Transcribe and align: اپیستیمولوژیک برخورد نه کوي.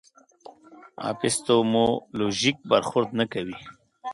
اپیستیمولوژیک 1.09 2.57
برخورد 2.69 3.09
نه 3.19 3.25
کوي. 3.33 3.57